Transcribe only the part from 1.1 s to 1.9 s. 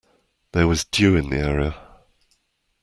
in the area.